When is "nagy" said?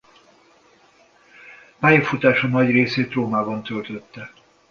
2.47-2.69